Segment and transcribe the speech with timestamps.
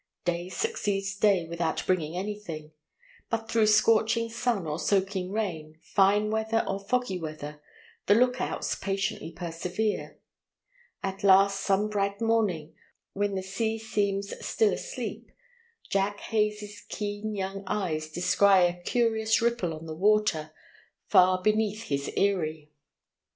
[0.25, 2.71] Day succeeds day without bringing anything:
[3.29, 7.61] but through scorching sun or soaking rain, fine weather or foggy weather,
[8.07, 10.17] the look outs patiently persevere.
[11.03, 12.73] At last some bright morning,
[13.13, 15.31] when the sea seems still asleep,
[15.87, 20.51] Jack Hays' keen young eyes descry a curious ripple on the water
[21.09, 22.71] far beneath his eyrie.